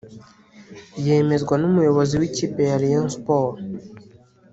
yemezwa 1.05 1.55
n’umuyobozi 1.57 2.13
w’ikipe 2.21 2.61
ya 2.69 2.77
Rayon 2.81 3.07
Sports 3.15 3.61